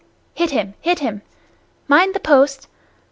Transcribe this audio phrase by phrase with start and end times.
[0.33, 1.21] (Hit him, hit him!)
[1.87, 2.67] Mind the post!